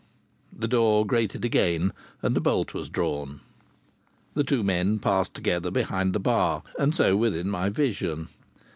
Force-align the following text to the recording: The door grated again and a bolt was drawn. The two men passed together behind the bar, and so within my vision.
The 0.51 0.67
door 0.67 1.05
grated 1.05 1.45
again 1.45 1.93
and 2.23 2.35
a 2.35 2.39
bolt 2.39 2.73
was 2.73 2.89
drawn. 2.89 3.41
The 4.33 4.43
two 4.43 4.63
men 4.63 4.97
passed 4.97 5.35
together 5.35 5.69
behind 5.69 6.13
the 6.13 6.19
bar, 6.19 6.63
and 6.79 6.95
so 6.95 7.15
within 7.15 7.51
my 7.51 7.69
vision. 7.69 8.27